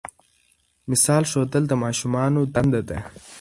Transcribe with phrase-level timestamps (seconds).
[0.91, 2.97] مثال ښودل د ماشومانو دنده ده.